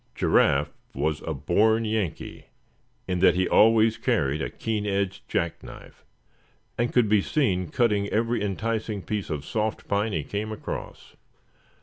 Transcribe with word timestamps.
Giraffe 0.15 0.73
was 0.95 1.21
a 1.27 1.33
born 1.35 1.85
Yankee 1.85 2.47
in 3.07 3.19
that 3.19 3.35
he 3.35 3.47
always 3.47 3.99
carried 3.99 4.41
a 4.41 4.49
keen 4.49 4.87
edged 4.87 5.27
jack 5.29 5.61
knife, 5.61 6.03
and 6.75 6.91
could 6.91 7.07
be 7.07 7.21
seen 7.21 7.67
cutting 7.69 8.09
every 8.09 8.41
enticing 8.43 9.03
piece 9.03 9.29
of 9.29 9.45
soft 9.45 9.87
pine 9.87 10.11
he 10.11 10.23
came 10.23 10.51
across. 10.51 11.15